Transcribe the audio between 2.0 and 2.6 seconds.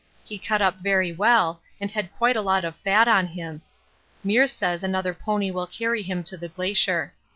quite a